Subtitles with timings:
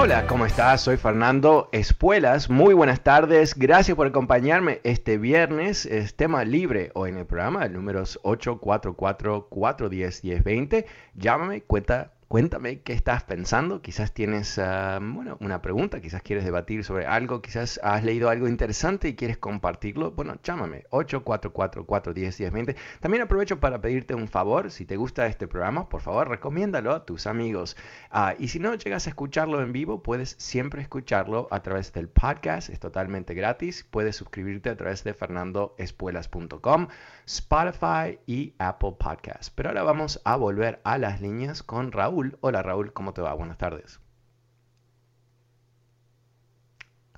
[0.00, 0.82] Hola, ¿cómo estás?
[0.82, 2.48] Soy Fernando Espuelas.
[2.48, 3.56] Muy buenas tardes.
[3.56, 5.86] Gracias por acompañarme este viernes.
[5.86, 10.86] Es tema libre hoy en el programa, el número 844-410-1020.
[11.16, 16.84] Llámame, cuenta Cuéntame qué estás pensando, quizás tienes ah, bueno, una pregunta, quizás quieres debatir
[16.84, 20.10] sobre algo, quizás has leído algo interesante y quieres compartirlo.
[20.10, 22.76] Bueno, llámame 844-410-1020.
[23.00, 27.06] También aprovecho para pedirte un favor, si te gusta este programa, por favor recomiéndalo a
[27.06, 27.78] tus amigos.
[28.10, 32.10] Ah, y si no llegas a escucharlo en vivo, puedes siempre escucharlo a través del
[32.10, 33.86] podcast, es totalmente gratis.
[33.90, 36.88] Puedes suscribirte a través de fernandoespuelas.com,
[37.24, 39.48] Spotify y Apple Podcasts.
[39.48, 42.17] Pero ahora vamos a volver a las líneas con Raúl.
[42.40, 43.32] Hola Raúl, ¿cómo te va?
[43.34, 44.00] Buenas tardes.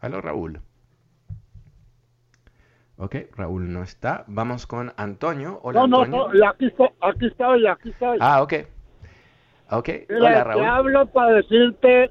[0.03, 0.61] Hola Raúl.
[2.99, 4.25] Ok, Raúl no está.
[4.27, 5.59] Vamos con Antonio.
[5.63, 6.29] Hola, no, Antonio.
[6.29, 8.19] no, no, aquí estoy, aquí estoy, aquí estoy.
[8.21, 8.53] Ah, ok.
[9.71, 10.63] Ok, Mira, hola Raúl.
[10.63, 12.11] Te hablo para decirte,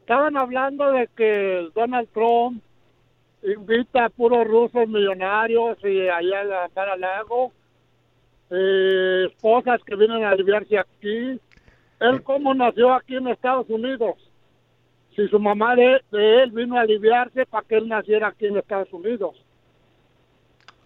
[0.00, 2.62] estaban hablando de que Donald Trump
[3.42, 7.52] invita a puros rusos millonarios y allá a para lago,
[8.50, 11.38] eh, esposas que vienen a aliviarse aquí.
[12.00, 14.14] Él cómo nació aquí en Estados Unidos.
[15.16, 18.56] Si su mamá de, de él vino a aliviarse para que él naciera aquí en
[18.56, 19.36] Estados Unidos.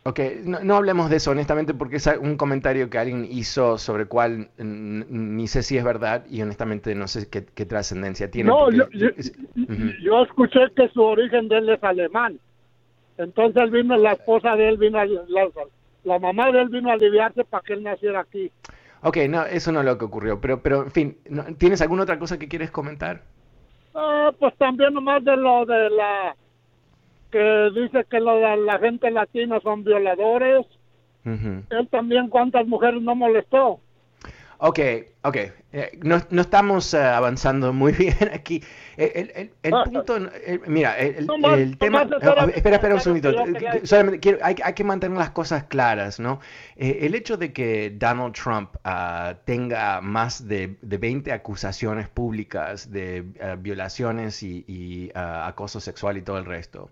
[0.07, 4.05] Ok, no, no hablemos de eso honestamente porque es un comentario que alguien hizo sobre
[4.05, 8.51] cual ni sé si es verdad y honestamente no sé qué, qué trascendencia tiene.
[8.51, 9.23] No, porque-
[10.03, 12.39] yo, escuché que su origen de él es alemán.
[13.17, 15.49] Entonces vino, la esposa de él vino, a- la,
[16.05, 18.51] la mamá de él vino a aliviarse para que él naciera aquí.
[19.05, 22.03] Ok, no, eso no es lo que ocurrió, pero, pero en fin, ¿no- ¿tienes alguna
[22.05, 23.23] otra cosa que quieres comentar?
[23.95, 26.37] Ah, pues también nomás de lo de la
[27.31, 30.67] que dice que lo de la gente latina son violadores.
[31.71, 33.84] Él también cuántas mujeres no molestó.
[34.59, 34.79] Ok,
[35.23, 35.37] ok.
[35.73, 38.63] Eh, no, no estamos eh, avanzando muy bien aquí.
[38.97, 40.19] Eh, El, el- el punto,
[40.69, 41.27] mira, el,
[41.79, 42.03] tema...
[42.03, 43.33] era- espera, espera un segundito.
[43.85, 46.41] Solamente quiero- hay, hay que mantener las cosas claras, ¿no?
[46.77, 52.91] Eh, el hecho de que Donald Trump ah, tenga más de, de 20 acusaciones públicas
[52.93, 56.91] de ah, violaciones y, y, ah, acoso sexual y todo el resto,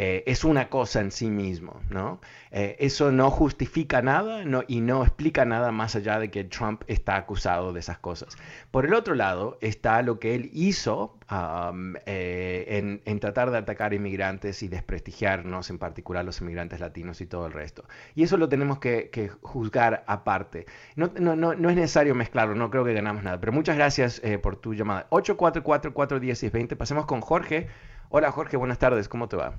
[0.00, 2.20] eh, es una cosa en sí mismo, ¿no?
[2.52, 6.84] Eh, eso no justifica nada no, y no explica nada más allá de que Trump
[6.86, 8.36] está acusado de esas cosas.
[8.70, 13.58] Por el otro lado está lo que él hizo am, eh, en, en tratar de
[13.58, 17.82] atacar inmigrantes y desprestigiarnos, en particular los inmigrantes latinos y todo el resto.
[18.14, 20.66] Y eso lo tenemos que, juzgar aparte.
[20.94, 23.40] No, no, no, no es necesario mezclarlo, no creo que ganamos nada.
[23.40, 25.08] Pero muchas gracias por tu llamada.
[25.10, 26.76] 844-410-20.
[26.76, 27.66] Pasemos con Jorge.
[28.10, 29.54] Hola Jorge, buenas tardes, ¿cómo te va?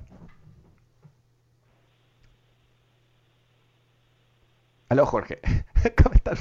[4.90, 5.38] Aló, Jorge.
[6.02, 6.36] ¿Cómo están?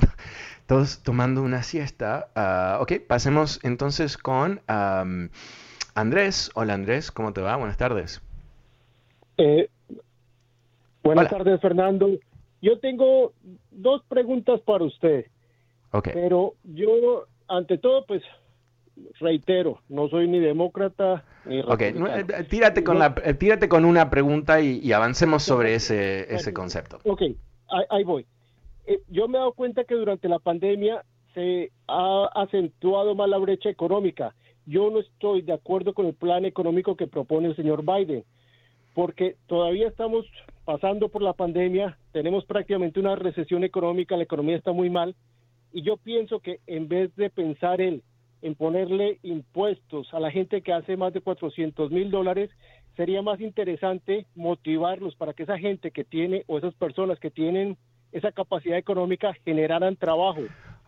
[0.65, 2.29] Todos tomando una siesta.
[2.35, 5.29] Ah, ok, pasemos entonces con am,
[5.93, 6.49] Andrés.
[6.55, 7.11] Hola, Andrés.
[7.11, 7.55] ¿Cómo te va?
[7.57, 8.23] Buenas tardes.
[9.37, 9.69] Eh,
[11.03, 11.37] buenas Hola.
[11.37, 12.09] tardes, Fernando.
[12.59, 13.33] Yo tengo
[13.69, 15.27] dos preguntas para usted,
[15.91, 16.09] Ok.
[16.13, 18.23] pero yo, ante todo, pues
[19.19, 22.07] reitero, no soy ni demócrata ni no, republicano.
[22.17, 26.51] eh, tírate con, la, eh, tírate con una pregunta y, y avancemos sobre ese, ese
[26.51, 26.99] concepto.
[27.05, 27.21] Ok,
[27.91, 28.25] ahí voy.
[28.89, 31.05] Eh, yo me he dado cuenta que durante la pandemia
[31.35, 34.33] se ha acentuado más la brecha económica.
[34.65, 38.23] Yo no estoy de acuerdo con el plan económico que propone el señor Biden,
[38.95, 40.25] porque todavía estamos
[40.65, 45.15] pasando por la pandemia, tenemos prácticamente una recesión económica, la economía está muy mal,
[45.71, 48.01] y yo pienso que en vez de pensar él
[48.41, 52.49] en ponerle impuestos a la gente que hace más de 400 mil dólares,
[52.97, 57.77] sería más interesante motivarlos para que esa gente que tiene o esas personas que tienen
[58.11, 60.41] esa capacidad económica generaran trabajo.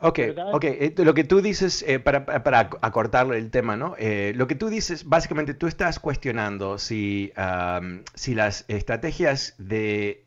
[0.04, 0.20] Ok,
[0.52, 0.64] ok.
[0.64, 3.94] Eh, lo que tú dices, eh, para, para, acortarle el tema, ¿no?
[4.00, 7.32] Eh, lo que tú dices, básicamente tú estás cuestionando si,
[8.16, 10.24] si las estrategias de,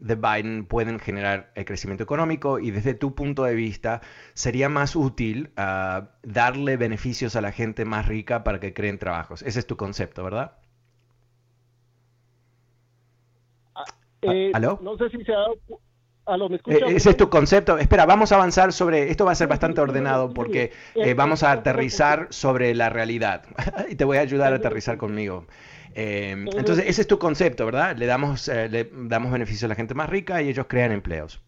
[0.00, 4.00] de Biden pueden generar crecimiento económico y desde tu punto de vista
[4.34, 9.42] sería más útil ah, darle beneficios a la gente más rica para que creen trabajos.
[9.42, 10.58] Ese es tu concepto, ¿verdad?
[13.76, 13.84] Ah,
[14.54, 14.80] ¿Aló?
[14.82, 15.54] No sé si se ha dado
[16.66, 17.78] eh, ese es tu concepto.
[17.78, 19.10] Espera, vamos a avanzar sobre.
[19.10, 23.44] Esto va a ser bastante ordenado porque eh, vamos a aterrizar sobre la realidad.
[23.88, 25.46] y te voy a ayudar a aterrizar conmigo.
[25.94, 27.96] Eh, entonces, ese es tu concepto, ¿verdad?
[27.96, 31.40] Le damos, le damos beneficio a la gente más rica y ellos crean empleos.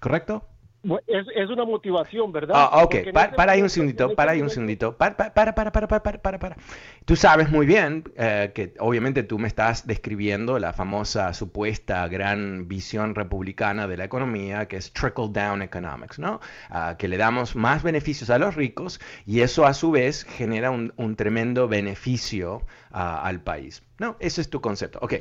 [0.00, 0.49] ¿Correcto?
[0.82, 2.54] Es, es, una motivación, ¿verdad?
[2.56, 4.96] Ah, ok, para, ahí un segundito, para ahí un segundito.
[4.96, 6.56] Para, para, para, para, para, para, para.
[7.04, 12.66] Tú sabes muy bien eh, que obviamente tú me estás describiendo la famosa supuesta gran
[12.66, 16.40] visión republicana de la economía, que es trickle-down economics, ¿no?
[16.70, 20.70] Ah, que le damos más beneficios a los ricos y eso a su vez genera
[20.70, 23.82] un, un tremendo beneficio ah, al país.
[24.00, 24.98] No, ese es tu concepto.
[25.02, 25.12] Ok,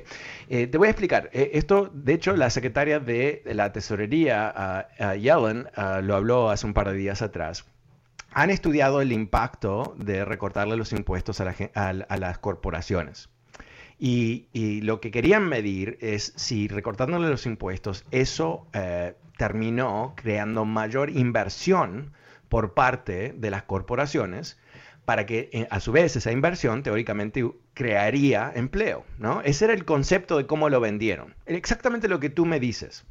[0.47, 1.29] eh, te voy a explicar.
[1.33, 4.87] Eh, esto, de hecho, la secretaria de la tesorería,
[5.19, 5.67] Yellen,
[6.01, 7.65] lo habló hace un par de días atrás.
[8.31, 13.27] Han estudiado el impacto de recortarle los impuestos a, las corporaciones.
[13.99, 21.09] Y, lo que querían medir es si recortándole los impuestos, eso eh, terminó creando mayor
[21.09, 22.13] inversión
[22.47, 24.57] por parte de las corporaciones
[25.09, 29.41] para que eh, a su vez esa inversión teóricamente crearía empleo, ¿no?
[29.41, 31.33] Ese era el concepto de cómo lo vendieron.
[31.47, 33.07] Exactamente lo que tú me dices.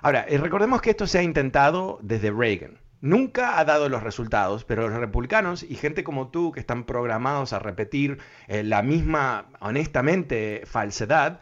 [0.00, 2.78] Ahora, eh, recordemos que esto se ha intentado desde Reagan.
[3.02, 7.52] Nunca ha dado los resultados, pero los republicanos y gente como tú que están programados
[7.52, 8.16] a repetir
[8.46, 11.40] eh, la misma, honestamente, falsedad,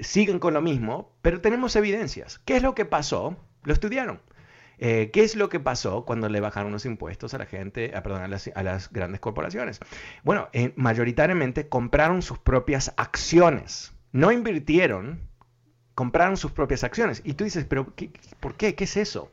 [0.00, 2.40] siguen con lo mismo, pero tenemos evidencias.
[2.40, 3.36] ¿Qué es lo que pasó?
[3.62, 4.20] Lo estudiaron.
[4.78, 8.02] Eh, ¿Qué es lo que pasó cuando le bajaron los impuestos a la gente, a,
[8.02, 9.80] perdón, a, las, grandes corporaciones?
[10.22, 15.28] Bueno, eh, mayoritariamente compraron sus propias acciones, no invirtieron,
[15.94, 17.22] compraron sus propias acciones.
[17.24, 17.94] Y tú dices, pero
[18.40, 18.74] ¿por qué?
[18.74, 19.32] ¿Qué es eso?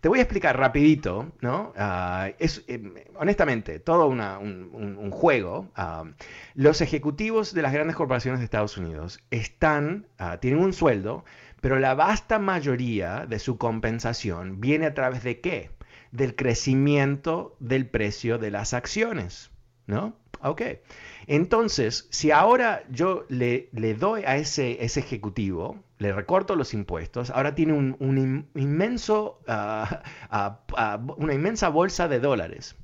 [0.00, 1.72] Te voy a explicar rapidito, ¿no?
[1.78, 5.70] Ah, es eh, honestamente todo un, juego.
[5.74, 6.04] Ah,
[6.54, 11.24] los ejecutivos de las grandes corporaciones de Estados Unidos están, ah, tienen un sueldo
[11.64, 15.70] pero la vasta mayoría de su compensación viene a través de qué?
[16.12, 19.50] Del crecimiento del precio de las acciones,
[19.86, 20.14] ¿no?
[20.42, 20.60] Ok.
[21.26, 27.30] Entonces, si ahora yo le, le doy a ese, ese, ejecutivo, le recorto los impuestos,
[27.30, 32.76] ahora tiene un, inmenso, ah, ah, ah, una inmensa bolsa de dólares.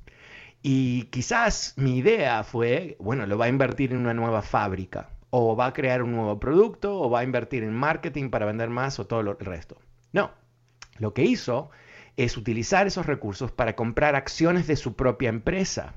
[0.63, 5.55] Y quizás mi idea fue, bueno, lo va a invertir en una nueva fábrica o
[5.55, 8.99] va a crear un nuevo producto, o va a invertir en marketing para vender más,
[8.99, 9.79] o todo el resto.
[10.11, 10.31] No,
[10.99, 11.71] lo que hizo
[12.17, 15.95] es utilizar esos recursos para comprar acciones de su propia empresa.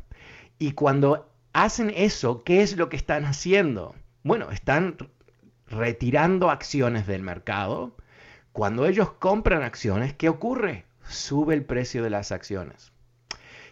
[0.58, 3.94] Y cuando hacen eso, ¿qué es lo que están haciendo?
[4.22, 4.96] Bueno, están
[5.66, 7.96] retirando acciones del mercado.
[8.52, 10.86] Cuando ellos compran acciones, ¿qué ocurre?
[11.06, 12.92] Sube el precio de las acciones.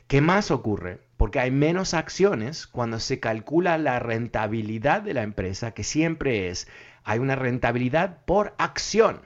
[0.08, 1.00] ¿Qué más ocurre?
[1.22, 6.66] Porque hay menos acciones cuando se calcula la rentabilidad de la empresa, que siempre es,
[7.04, 9.20] hay una rentabilidad por acción.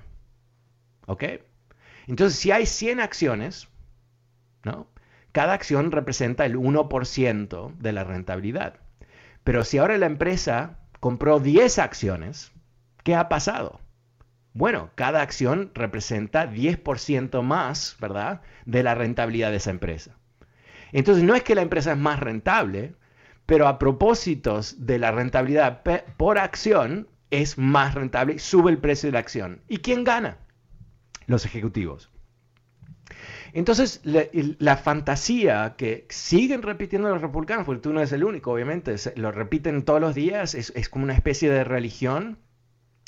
[1.07, 1.25] ¿Ok?
[2.07, 3.69] Entonces, si hay 100 acciones,
[4.63, 4.89] ¿no?
[5.33, 8.75] Cada acción representa el 1% de la rentabilidad.
[9.43, 12.53] Pero si ahora la empresa compró 10 acciones,
[13.05, 13.81] ¿qué ha pasado?
[14.53, 20.15] Bueno, cada acción representa 10% más, ¿verdad?, de la rentabilidad de esa empresa.
[20.93, 22.95] Entonces no es que la empresa es más rentable,
[23.47, 25.83] pero a propósito de la rentabilidad
[26.17, 29.61] por acción es más rentable, sube el precio de la acción.
[29.69, 30.39] ¿Y quién gana?
[31.27, 32.11] Los ejecutivos.
[33.53, 38.97] Entonces, la, fantasía que siguen repitiendo los republicanos, porque tú no eres el único, obviamente,
[39.17, 42.39] lo repiten todos los días, es, como una especie de religión,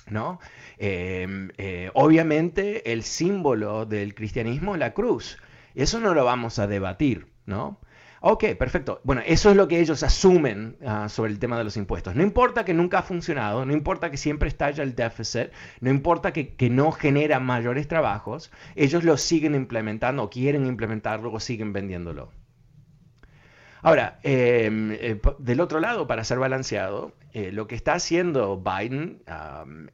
[0.09, 0.41] ¿no?
[0.79, 5.39] Em, eh, obviamente, el símbolo del cristianismo es la cruz.
[5.75, 7.27] Eso no lo vamos a debatir.
[7.49, 7.81] ¿No?
[8.21, 9.01] Ok, perfecto.
[9.05, 12.17] Bueno, eso es lo que ellos asumen ah, sobre el tema de los impuestos.
[12.17, 15.51] No importa que nunca ha funcionado, no importa que siempre estalla el déficit,
[15.81, 21.41] no importa que, no genera mayores trabajos, ellos lo siguen implementando o quieren implementarlo o
[21.41, 22.33] siguen vendiéndolo.
[23.83, 29.23] Ahora, em, eh, del otro lado, para ser balanceado, eh, lo que está haciendo Biden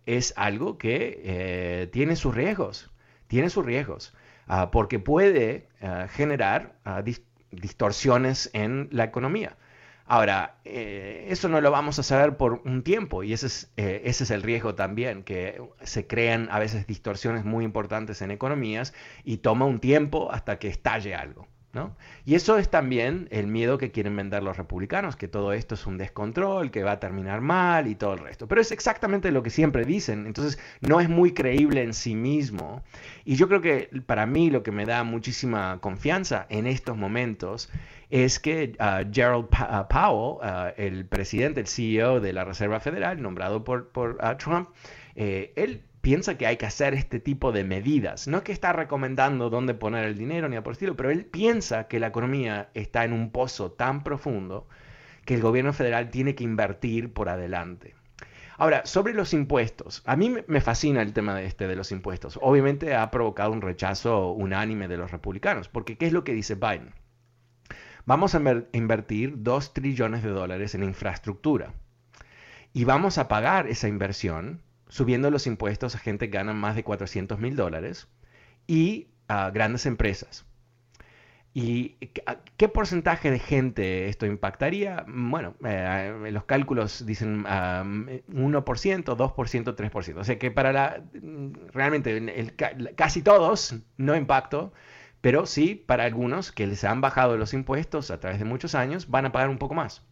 [0.06, 2.90] es algo que eh, tiene sus riesgos,
[3.26, 4.14] tiene sus riesgos,
[4.46, 6.76] ah, porque puede ah, generar
[7.56, 9.56] distorsiones en la economía.
[10.06, 14.02] Ahora, eh, eso no lo vamos a saber por un tiempo y ese es, eh,
[14.04, 18.92] ese es el riesgo también, que se crean a veces distorsiones muy importantes en economías
[19.25, 21.49] y toma un tiempo hasta que estalle algo.
[22.25, 25.87] Y eso es también el miedo que quieren vender los republicanos, que todo esto es
[25.87, 28.47] un descontrol, que va a terminar mal y todo el resto.
[28.47, 32.83] Pero es exactamente lo que siempre dicen, entonces no es muy creíble en sí mismo.
[33.25, 37.71] Y yo creo que para mí lo que me da muchísima confianza en estos momentos
[38.11, 43.21] es que uh, Gerald uh, Powell, uh, el presidente, el CEO de la Reserva Federal,
[43.21, 44.69] nombrado por, por Trump,
[45.16, 48.28] eh, él piensa que hay que hacer este tipo de medidas.
[48.28, 51.25] No es que está recomendando dónde poner el dinero ni a por estilo, pero él
[51.25, 54.68] piensa que la economía está en un pozo tan profundo
[55.25, 57.94] que el gobierno federal tiene que invertir por adelante.
[58.58, 62.38] Ahora, sobre los impuestos, a mí me fascina el tema de este de los impuestos.
[62.42, 66.54] Obviamente ha provocado un rechazo unánime de los republicanos, porque ¿qué es lo que dice
[66.54, 66.92] Biden?
[68.04, 68.42] Vamos a
[68.73, 71.73] invertir 2 trillones de dólares en infraestructura
[72.75, 74.61] y vamos a pagar esa inversión
[74.95, 78.07] subiendo los impuestos a gente que gana más de 400 mil dólares
[78.69, 80.47] y a grandes empresas.
[81.53, 81.97] ¿Y
[82.57, 85.05] qué porcentaje de gente esto impactaría?
[85.09, 90.17] Bueno, eh, los cálculos dicen 1%, 2%, 3%.
[90.17, 91.03] O sea que para la,
[91.73, 92.55] realmente
[92.95, 94.73] casi todos no impacto,
[95.21, 99.11] pero sí para algunos que les han bajado los impuestos a través de muchos años
[99.11, 100.03] van a pagar un poco más.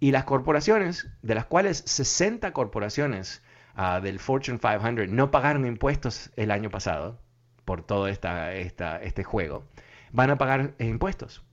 [0.00, 3.42] Y las corporaciones, de las cuales 60 corporaciones
[3.80, 7.16] Ah, del Fortune 500 no pagaron impuestos el año pasado
[7.64, 9.68] por todo esta, este juego,
[10.10, 11.44] van a pagar impuestos.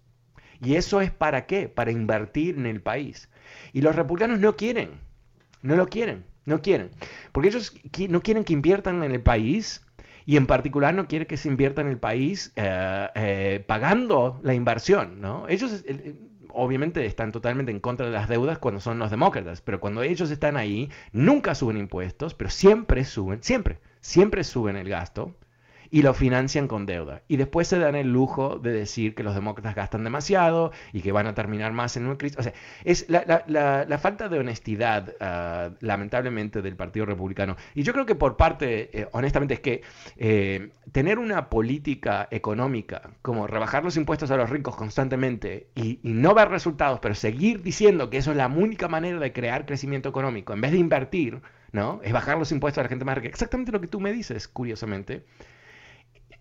[0.59, 1.69] ¿Y eso es para qué?
[1.69, 3.29] Para invertir en el país.
[3.73, 5.01] Y los republicanos no quieren,
[5.61, 6.89] no lo quieren, no quieren.
[7.31, 7.75] Porque ellos
[8.09, 9.85] no quieren que inviertan en el país
[10.25, 14.55] y en particular no quieren que se invierta en el país eh, eh, pagando la
[14.55, 15.21] inversión.
[15.21, 15.47] ¿no?
[15.47, 15.85] Ellos,
[16.55, 20.31] obviamente están totalmente en contra de las deudas cuando son los demócratas, pero cuando ellos
[20.31, 25.35] están ahí, nunca suben impuestos, pero siempre suben, siempre, siempre suben el gasto
[25.95, 27.21] y lo financian con deuda.
[27.29, 31.13] Y después se dan el lujo de decir que los demócratas gastan demasiado y que
[31.13, 32.37] van a terminar más en un crisis.
[32.37, 32.51] O sea,
[32.83, 37.55] es la, falta de honestidad, ah, lamentablemente, del Partido Republicano.
[37.75, 39.83] Y yo creo que por parte, eh, honestamente, es que
[40.17, 46.11] eh, tener una política económica como rebajar los impuestos a los ricos constantemente y, y
[46.11, 50.09] no ver resultados, pero seguir diciendo que eso es la única manera de crear crecimiento
[50.09, 52.01] económico, en vez de invertir, ¿no?
[52.03, 53.29] Es bajar los impuestos a la gente más rica.
[53.29, 55.23] Exactamente lo que tú me dices, curiosamente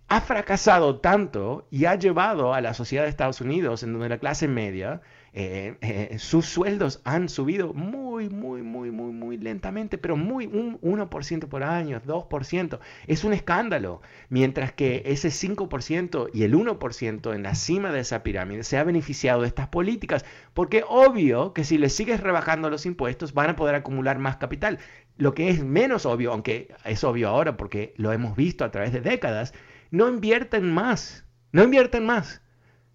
[0.08, 4.18] ha fracasado tanto y ha llevado a la sociedad de Estados Unidos, en donde la
[4.18, 5.00] clase media,
[5.32, 10.78] eh, eh, sus sueldos han subido muy, muy, muy, muy, muy lentamente, pero muy, un
[10.80, 12.78] 1% por año, 2%.
[13.06, 14.02] Es un escándalo.
[14.28, 18.84] Mientras que ese 5% y el 1% en la cima de esa pirámide se ha
[18.84, 23.56] beneficiado de estas políticas, porque obvio que si le sigues rebajando los impuestos van a
[23.56, 24.78] poder acumular más capital.
[25.16, 28.92] Lo que es menos obvio, aunque es obvio ahora porque lo hemos visto a través
[28.92, 29.54] de décadas,
[29.94, 32.42] no invierten más, no invierten más,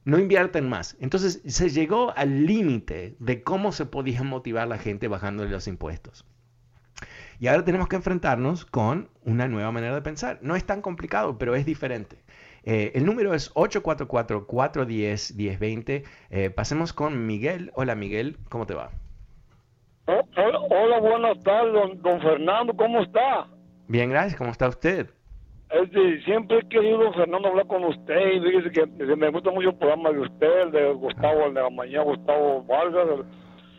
[0.04, 0.98] no invierten más.
[1.00, 6.26] Entonces se llegó al límite de cómo se podía motivar la gente bajándole los impuestos.
[7.40, 10.40] Y ahora tenemos que enfrentarnos con una nueva manera de pensar.
[10.42, 12.22] No es tan complicado, pero es diferente.
[12.64, 16.04] Eh, el número es 844-410-1020.
[16.32, 17.72] Eh, pasemos con Miguel.
[17.76, 18.92] Hola Miguel, ¿cómo te va?
[20.08, 20.20] Oh,
[20.70, 23.48] hola, buenas tardes, don Fernando, ¿cómo está?
[23.88, 25.10] Bien, gracias, ¿cómo está usted?
[25.70, 29.78] Este, siempre he querido, Fernando, hablar con usted y dice que me gusta mucho el
[29.78, 33.08] programa de usted, el de Gustavo, el de la mañana, Gustavo Vargas,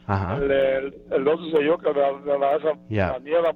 [0.09, 3.55] el, el, el, otro soy yo, que de, de la, esa Daniela,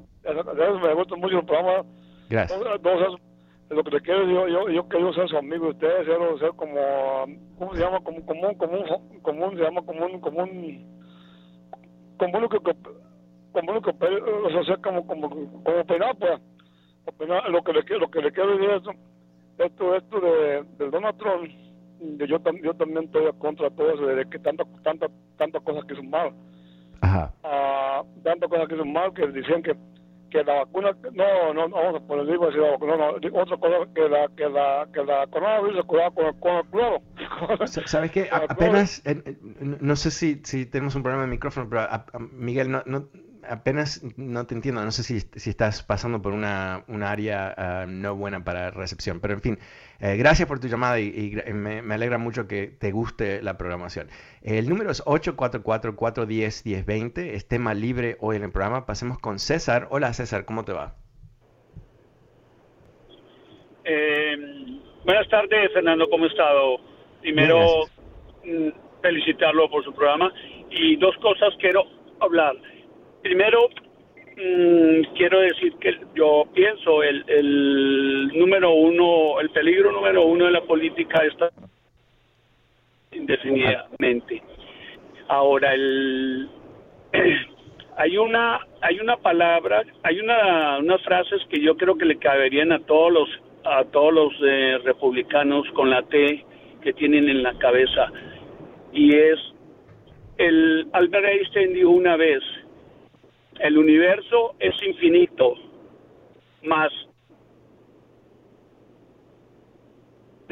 [0.82, 1.84] me gusta mucho el programa.
[2.28, 2.60] Gracias.
[2.74, 3.20] Entonces,
[3.70, 6.50] lo que te quiero, yo, yo, yo quiero ser su amigo de usted, ser, ser
[6.56, 6.80] como,
[7.56, 8.00] ¿cómo se llama?
[8.00, 11.04] Como, como, un, como, un, como un, se llama como un, como un,
[12.18, 16.40] como uno que, como uno que, o sea, como, como, como penal, pues
[17.06, 18.82] lo que le lo que le quiero decir es
[19.66, 21.50] esto esto de del Donald Trump
[22.00, 26.10] yo yo también estoy contra todo eso de que tantas tantas tantas cosas que son
[26.10, 26.32] mal.
[27.00, 27.32] Ajá.
[27.42, 29.74] Ah, tantas cosas que son mal que decían que
[30.30, 33.92] que la vacuna no no, no vamos a poner digo la vacuna no, otra cosa
[33.94, 37.02] que la que la que la coronavirus se curaba con, con el cloro
[37.66, 39.02] sabes qué apenas
[39.80, 41.86] no sé si si tenemos un problema de micrófono pero
[42.32, 43.08] Miguel no, no
[43.48, 48.16] apenas no te entiendo, no sé si, si estás pasando por una, área ah, no
[48.16, 49.58] buena para recepción, pero en fin,
[50.00, 54.08] eh, gracias por tu llamada y, me, alegra mucho que te guste la programación.
[54.42, 58.86] El número es 844-410-1020, es tema libre hoy en el programa.
[58.86, 59.88] Pasemos con César.
[59.90, 60.94] Hola César, ¿cómo te va?
[63.84, 64.36] Eh,
[65.04, 66.76] buenas tardes, Fernando, ¿cómo ha estado?
[67.20, 67.86] Primero,
[68.44, 68.68] mm,
[69.02, 70.32] felicitarlo por su programa
[70.70, 71.84] y dos cosas quiero
[72.20, 72.56] hablar.
[73.24, 73.70] Primero,
[74.36, 80.50] mm, quiero decir que yo pienso el, el número uno, el peligro número uno de
[80.50, 81.48] la política está
[83.12, 84.42] indefinidamente.
[85.28, 86.50] Ahora, el,
[87.96, 92.72] hay una hay una palabra, hay una, unas frases que yo creo que le caberían
[92.72, 93.28] a todos los
[93.64, 96.44] a todos los eh, republicanos con la T
[96.82, 98.12] que tienen en la cabeza
[98.92, 99.38] y es
[100.36, 102.42] el Albert Einstein dijo una vez
[103.60, 105.54] el universo es infinito
[106.64, 106.90] más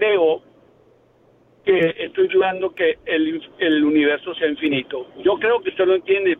[0.02, 0.42] creo
[1.64, 5.06] que estoy dudando que el, el universo sea infinito.
[5.22, 6.36] Yo creo que usted lo entiende,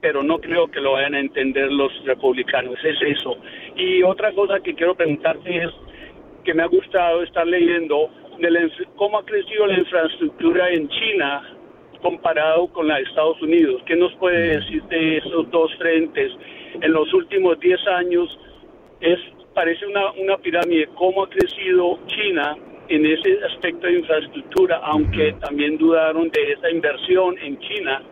[0.00, 2.78] pero no creo que lo vayan a entender los republicanos.
[2.82, 3.36] Es eso.
[3.76, 5.70] Y otra cosa que quiero preguntarte es
[6.44, 11.57] que me ha gustado estar leyendo de cómo ha crecido la infraestructura en China
[12.02, 13.82] comparado con la de Estados Unidos.
[13.86, 16.32] ¿Qué nos puede decir de esos dos frentes?
[16.80, 18.38] En los últimos 10 años
[19.00, 19.18] es
[19.54, 22.56] parece una, una pirámide cómo ha crecido China
[22.88, 28.02] en ese aspecto de infraestructura, aunque también dudaron de esa inversión en China.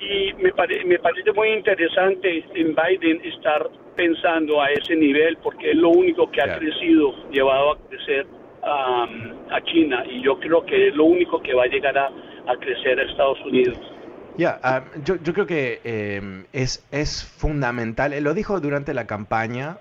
[0.00, 0.52] Y me,
[0.84, 6.30] me parece muy interesante en Biden estar pensando a ese nivel, porque es lo único
[6.30, 8.26] que ha crecido, llevado a crecer
[8.62, 12.10] a China, y yo creo que es lo único que va a llegar a,
[12.46, 13.78] a crecer a Estados Unidos.
[14.36, 19.78] Ya, ah, yo, yo, creo que em, es, es fundamental, lo dijo durante la campaña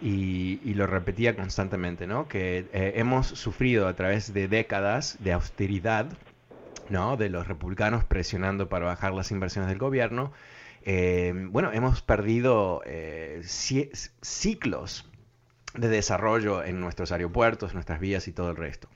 [0.00, 2.28] y, y, lo repetía constantemente, ¿no?
[2.28, 6.06] Que eh, hemos sufrido a través de décadas de austeridad,
[6.88, 7.16] ¿no?
[7.16, 10.32] De los republicanos presionando para bajar las inversiones del gobierno.
[10.84, 15.10] Em, bueno, hemos perdido eh, ciclos
[15.74, 18.88] de desarrollo en nuestros aeropuertos, nuestras vías y todo el resto.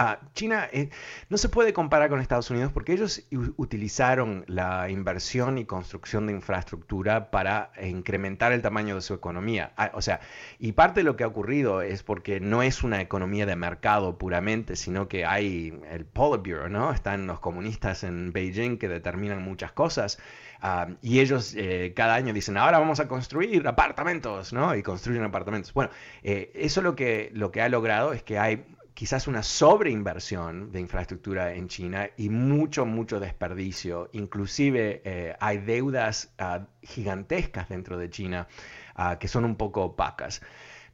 [0.00, 0.90] Ah, China eh,
[1.28, 3.24] no se puede comparar con Estados Unidos porque ellos
[3.56, 9.72] utilizaron la inversión y construcción de infraestructura para incrementar el tamaño de su economía.
[9.76, 10.20] Ah, o sea,
[10.60, 14.18] y parte de lo que ha ocurrido es porque no es una economía de mercado
[14.18, 16.92] puramente, sino que hay el Politburo, ¿no?
[16.92, 20.20] Están los comunistas en Beijing que determinan muchas cosas.
[20.60, 24.76] Ah, y ellos eh, cada año dicen, ahora vamos a construir apartamentos, ¿no?
[24.76, 25.74] Y construyen apartamentos.
[25.74, 25.90] Bueno,
[26.22, 28.64] eh, eso lo que, lo que ha logrado es que hay
[28.98, 34.10] quizás una sobreinversión de infraestructura en China y mucho, mucho desperdicio.
[34.10, 38.48] Inclusive eh, hay deudas ah, gigantescas dentro de China
[38.96, 40.42] ah, que son un poco opacas.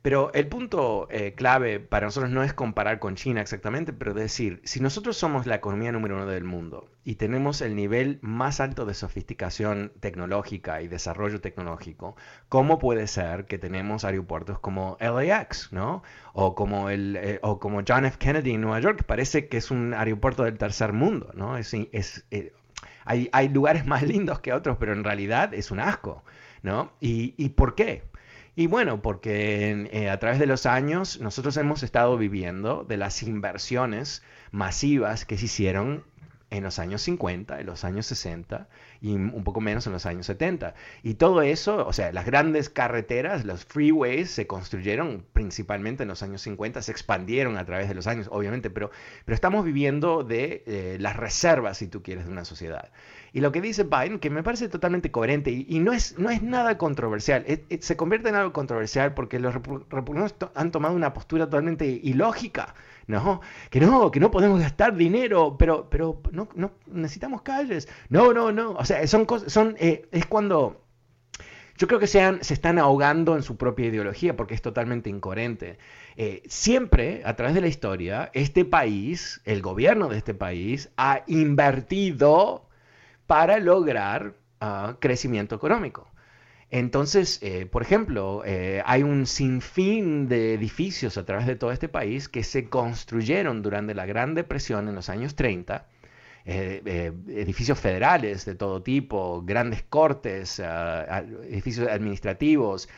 [0.04, 4.60] Pero el punto eh, clave para nosotros no es comparar con China exactamente, pero decir,
[4.62, 8.84] si nosotros somos la economía número uno del mundo y tenemos el nivel más alto
[8.84, 12.16] de sofisticación tecnológica y desarrollo tecnológico,
[12.50, 16.02] ¿cómo puede ser que tenemos aeropuertos como LAX, ¿no?
[16.34, 18.18] O como, el, eh, o como John F.
[18.18, 21.56] Kennedy en Nueva York, parece que es un aeropuerto del tercer mundo, ¿no?
[21.56, 22.52] Es, eh,
[23.06, 26.24] hay, hay, lugares más lindos que otros, pero en realidad es un asco,
[26.62, 26.92] ¿no?
[27.00, 28.02] ¿Y, y por qué?
[28.56, 33.22] Y bueno, porque eh, a través de los años nosotros hemos estado viviendo de las
[33.22, 36.04] inversiones masivas que se hicieron
[36.50, 38.68] en los años 50, en los años 60
[39.04, 40.74] y un poco menos en los años 70.
[41.02, 46.22] Y todo eso, o sea, las grandes carreteras, los freeways se construyeron principalmente en los
[46.22, 48.90] años 50, se expandieron a través de los años, obviamente, pero,
[49.26, 52.92] pero estamos viviendo de eh, las reservas, si tú quieres, de una sociedad.
[53.34, 56.40] Y lo que dice Biden, que me parece totalmente coherente y, no, es, no es
[56.40, 57.44] nada controversial,
[57.80, 62.74] se convierte en algo controversial porque los republicanos han tomado una postura totalmente ilógica,
[63.06, 63.40] ¿no?
[63.70, 67.88] Que no, que no podemos gastar dinero, pero, pero no, no necesitamos calles.
[68.08, 68.72] No, no, no.
[68.72, 68.93] O sea,
[69.78, 70.80] eh, es cuando...
[71.76, 75.78] Yo creo que se, están ahogando en su propia ideología porque es totalmente incoherente.
[76.16, 81.24] Eh, siempre, a través de la historia, este país, el gobierno de este país, ha
[81.26, 82.68] invertido
[83.26, 86.08] para lograr ah, crecimiento económico.
[86.70, 88.42] Entonces, eh, por ejemplo,
[88.84, 93.94] hay un sinfín de edificios a través de todo este país que se construyeron durante
[93.94, 95.88] la Gran Depresión en los años 30
[96.46, 102.88] eh, edificios federales de todo tipo, grandes cortes, ah, edificios administrativos,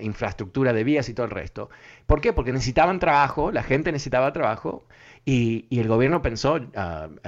[0.00, 1.70] infraestructura de vías y todo el resto.
[2.06, 2.32] ¿Por qué?
[2.32, 4.86] Porque necesitaban trabajo, la gente necesitaba trabajo
[5.28, 6.60] y, el gobierno pensó,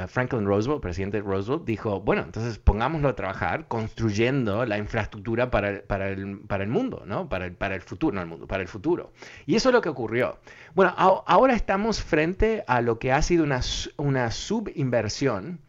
[0.06, 5.82] Franklin Roosevelt, presidente Roosevelt, dijo, bueno, entonces pongámoslo a trabajar construyendo la infraestructura para, el,
[5.82, 7.28] para el, mundo, ¿no?
[7.28, 9.12] Para el, para el futuro, no el mundo, para el futuro.
[9.46, 10.38] Y eso es lo que ocurrió.
[10.76, 13.62] Bueno, ahora estamos frente a lo que ha sido una,
[13.96, 15.60] una subinversión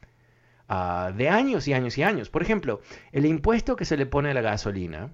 [0.67, 2.29] ah, de años y años y años.
[2.29, 5.09] Por ejemplo, el impuesto que se le pone a la gasolina,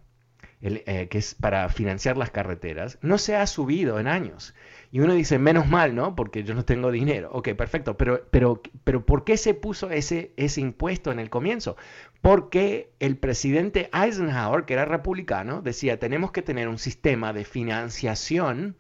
[0.60, 4.54] que es para financiar las carreteras, no se ha subido en años.
[4.96, 6.16] Y uno dice, menos mal, ¿no?
[6.16, 7.30] Porque yo no tengo dinero.
[7.34, 7.98] Ok, perfecto.
[7.98, 11.76] Pero, pero, pero ¿por qué se puso ese, ese impuesto en el comienzo?
[12.22, 18.78] Porque el presidente Eisenhower, que era republicano, decía, tenemos que tener un sistema de financiación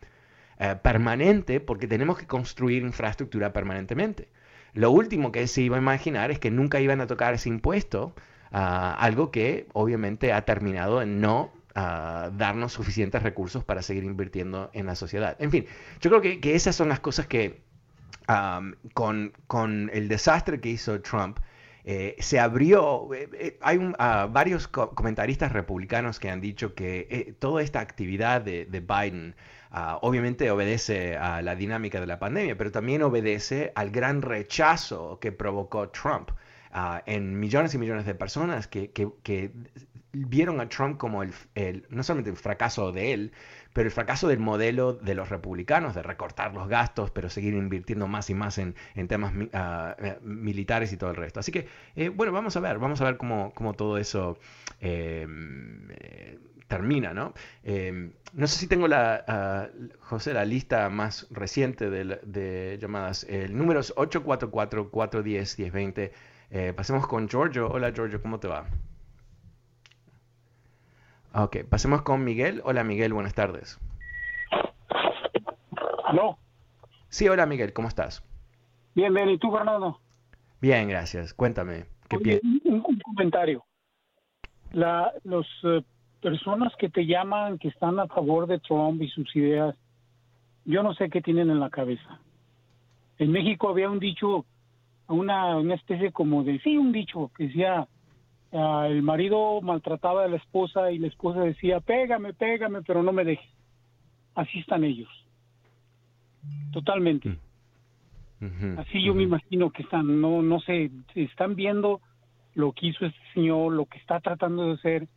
[0.57, 4.29] eh, permanente porque tenemos que construir infraestructura permanentemente.
[4.71, 8.15] Lo último que se iba a imaginar es que nunca iban a tocar ese impuesto,
[8.53, 14.85] ah, algo que obviamente ha terminado en no darnos suficientes recursos para seguir invirtiendo en
[14.85, 15.35] la sociedad.
[15.39, 15.65] En fin,
[15.99, 17.61] yo creo que, esas son las cosas que
[18.93, 21.37] con, con, el desastre que hizo Trump,
[21.87, 27.61] eh, se abrió, eh, eh, hay ah, varios comentaristas republicanos que han dicho que toda
[27.61, 29.35] esta actividad de, Biden
[29.69, 35.19] ah, obviamente obedece a la dinámica de la pandemia, pero también obedece al gran rechazo
[35.19, 36.31] que provocó Trump
[36.71, 38.89] ah, en millones y millones de personas que,
[40.15, 41.33] vieron a Trump como el,
[41.89, 43.31] no solamente el fracaso de él,
[43.73, 48.07] pero el fracaso del modelo de los republicanos de recortar los gastos, pero seguir invirtiendo
[48.07, 48.75] más y más en,
[49.07, 51.41] temas ah, eh, militares y todo el resto.
[51.41, 54.39] Así que, eh, bueno, vamos a ver, vamos a ver cómo, todo eso
[54.79, 57.33] em, eh, termina, ¿no?
[57.63, 59.67] Em, no sé si tengo la, ah,
[59.99, 63.25] José, la lista más reciente de, llamadas.
[63.25, 66.11] El número es 844-410-1020.
[66.75, 67.67] pasemos con Giorgio.
[67.69, 68.65] Hola Giorgio, ¿cómo te va?
[71.37, 72.61] Ok, pasemos con Miguel.
[72.63, 73.77] Hola Miguel, buenas tardes.
[76.13, 76.37] ¿No?
[77.09, 78.23] Sí, hola Miguel, ¿cómo estás?
[78.95, 79.99] Bien, bien, ¿y tú, Fernando?
[80.61, 81.33] Bien, gracias.
[81.33, 81.87] Cuéntame.
[82.07, 83.65] ¿qué un, un, comentario.
[84.71, 85.83] La, los eh,
[86.21, 89.75] personas que te llaman, que están a favor de Trump y sus ideas,
[90.63, 92.21] yo no sé qué tienen en la cabeza.
[93.17, 94.45] En México había un dicho,
[95.09, 97.89] una, una especie como de, sí, un dicho que decía,
[98.57, 103.11] Ah, el marido maltrataba a la esposa y la esposa decía, pégame, pégame, pero no
[103.11, 103.49] me dejes.
[104.33, 105.09] Así están ellos.
[106.71, 107.37] Totalmente.
[108.39, 108.79] Mm.
[108.79, 111.99] Así yo me imagino que están, no, no sé, están viendo
[112.53, 115.07] lo que hizo este señor, lo que está tratando de hacer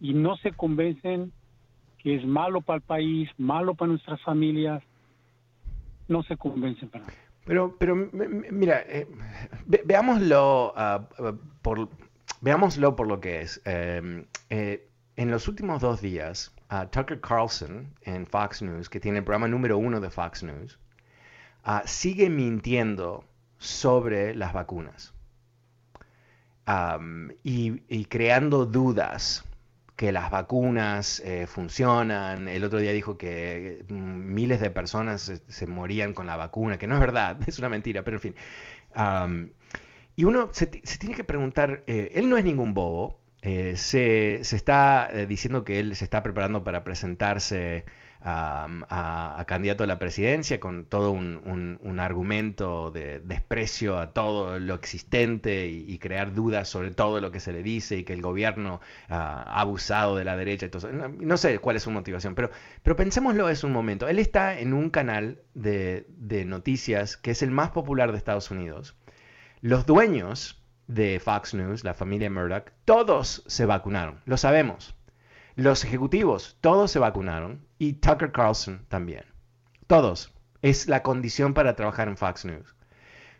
[0.00, 1.32] y no se convencen
[1.98, 4.82] que es malo para el país, malo para nuestras familias,
[6.08, 7.04] no se convencen para
[7.44, 9.06] Pero, pero mira, eh,
[9.84, 11.06] veámoslo ah,
[11.62, 11.88] por,
[12.40, 13.60] veámoslo por lo que es.
[13.64, 16.52] Em, eh, en los últimos dos días,
[16.90, 20.78] Tucker Carlson en Fox News, que tiene el programa número uno de Fox News,
[21.64, 23.24] ah, sigue mintiendo
[23.58, 25.14] sobre las vacunas
[27.42, 29.44] y, creando dudas
[29.94, 32.48] que las vacunas eh, funcionan.
[32.48, 36.86] El otro día dijo que mm, miles de personas se, morían con la vacuna, que
[36.86, 38.34] no es verdad, es una mentira, pero en fin.
[40.16, 45.10] Y uno se, tiene que preguntar, eh, él no es ningún bobo, eh, se, está
[45.12, 47.84] eh, diciendo que él se está preparando para presentarse
[48.22, 55.68] a, candidato a la presidencia con todo un, argumento de desprecio a todo lo existente
[55.68, 59.44] y, crear dudas sobre todo lo que se le dice y que el gobierno ah,
[59.46, 60.68] ha abusado de la derecha.
[60.92, 62.50] No, no, sé cuál es su motivación, pero,
[62.82, 64.08] pero pensémoslo es un momento.
[64.08, 66.04] Él está en un canal de
[66.46, 68.96] noticias que es el más popular de Estados Unidos
[69.60, 74.94] los dueños de Fox News, la familia Murdoch, todos se vacunaron, lo sabemos.
[75.54, 79.24] Los ejecutivos, todos se vacunaron y Tucker Carlson también.
[79.86, 80.34] Todos.
[80.62, 82.74] Es la condición para trabajar en Fox News.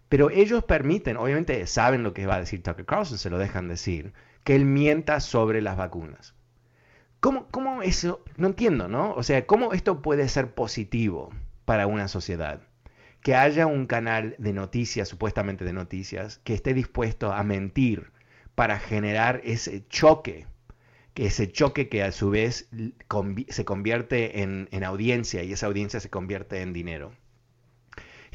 [0.08, 3.68] Pero ellos permiten, obviamente saben lo que va a decir Tucker Carlson, se lo dejan
[3.68, 6.34] decir, que él mienta sobre las vacunas.
[7.20, 8.22] ¿Cómo, cómo eso?
[8.36, 9.12] No entiendo, ¿no?
[9.14, 11.30] O sea, ¿cómo esto puede ser positivo
[11.64, 12.62] para una sociedad?
[13.22, 18.12] Que haya un canal de noticias, supuestamente de noticias, que esté dispuesto a mentir
[18.54, 20.46] para generar ese choque,
[21.14, 22.68] que ese choque que a su vez
[23.48, 27.12] se convierte en, en audiencia y esa audiencia se convierte en dinero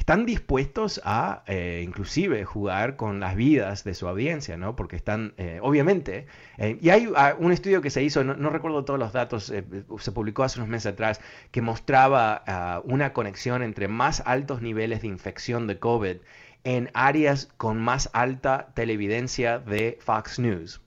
[0.02, 4.74] están dispuestos a eh, inclusive jugar con las vidas de su audiencia, ¿no?
[4.74, 6.26] Porque están, eh, obviamente,
[6.58, 10.12] eh, y hay ah, un estudio que se hizo, no, recuerdo todos los datos, se
[10.12, 11.20] publicó hace unos meses atrás,
[11.52, 16.16] que mostraba ah, una conexión entre más altos niveles de infección de COVID
[16.64, 20.81] en áreas con más alta televidencia de Fox News.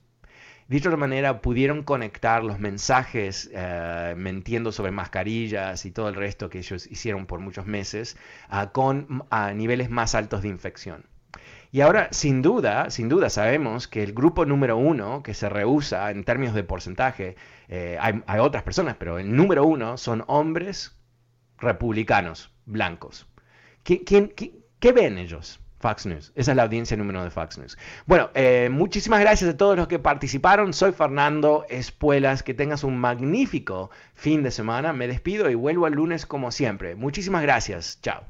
[0.68, 6.50] De otra manera, pudieron conectar los mensajes eh, mintiendo sobre mascarillas y todo el resto
[6.50, 8.16] que ellos hicieron por muchos meses
[8.72, 9.24] con
[9.54, 11.04] niveles más altos de infección.
[11.70, 16.10] Y ahora, sin duda, sin duda sabemos que el grupo número uno que se rehúsa
[16.10, 17.36] en términos de porcentaje,
[17.68, 20.96] eh, hay, otras personas, pero el número uno son hombres
[21.58, 23.28] republicanos, blancos.
[23.84, 25.60] ¿Qué, qué ven ellos?
[25.78, 26.32] Fox News.
[26.34, 27.76] Esa es la audiencia número de Fox News.
[28.06, 30.72] Bueno, eh, muchísimas gracias a todos los que participaron.
[30.72, 32.42] Soy Fernando Espuelas.
[32.42, 34.92] Que tengas un magnífico fin de semana.
[34.92, 36.94] Me despido y vuelvo el lunes como siempre.
[36.94, 37.98] Muchísimas gracias.
[38.02, 38.24] Chao.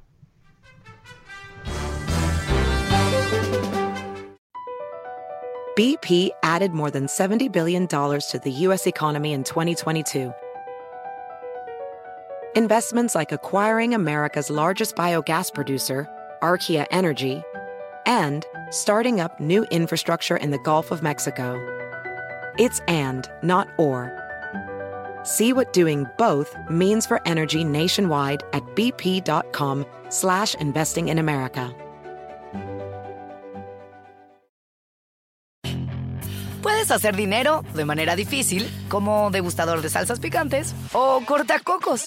[5.76, 8.86] BP added more than $70 billion to the U.S.
[8.86, 10.32] economy in 2022.
[12.54, 16.08] Investments like acquiring America's largest biogas producer,
[16.42, 17.42] Archaea Energy,
[18.06, 21.60] and starting up new infrastructure in the Gulf of Mexico.
[22.58, 24.12] It's and, not or.
[25.24, 31.74] See what doing both means for energy nationwide at bp.com slash investing in America.
[36.62, 42.06] Puedes hacer dinero de manera difícil, como degustador de salsas picantes, o cortacocos,